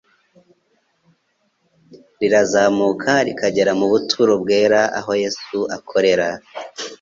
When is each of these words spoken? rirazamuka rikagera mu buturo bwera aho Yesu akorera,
rirazamuka 2.19 3.13
rikagera 3.27 3.71
mu 3.79 3.85
buturo 3.91 4.33
bwera 4.41 4.81
aho 4.99 5.11
Yesu 5.21 5.59
akorera, 5.77 6.27